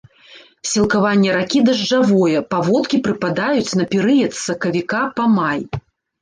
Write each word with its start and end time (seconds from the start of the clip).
Сілкаванне 0.69 1.35
ракі 1.39 1.59
дажджавое, 1.67 2.39
паводкі 2.53 3.01
прыпадаюць 3.09 3.77
на 3.81 3.87
перыяд 3.93 4.31
з 4.39 4.41
сакавіка 4.47 5.03
па 5.21 5.29
май. 5.37 5.61